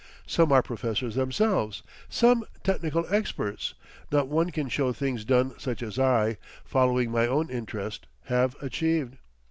[0.25, 3.75] Some are professors themselves, some technical experts;
[4.11, 9.17] not one can show things done such as I, following my own interest, have achieved.